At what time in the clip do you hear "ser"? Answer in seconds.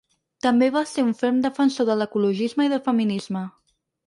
0.91-1.03